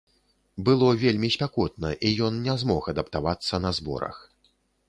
[0.69, 4.15] Было вельмі спякотна, і ён не змог адаптавацца на зборах.